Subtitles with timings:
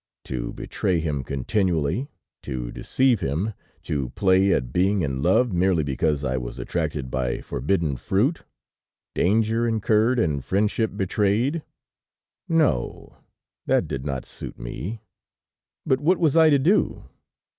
[0.25, 2.09] To betray him continually,
[2.41, 3.53] to deceive him,
[3.83, 8.43] to play at being in love merely because I was attracted by forbidden fruit,
[9.13, 11.61] danger incurred and friendship betrayed!
[12.49, 13.17] No,
[13.67, 15.01] that did not suit me,
[15.85, 17.03] but what was I to do?